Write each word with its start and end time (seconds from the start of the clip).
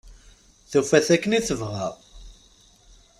Tufa-t 0.71 1.07
akken 1.15 1.37
i 1.39 1.41
tebɣa. 1.47 1.87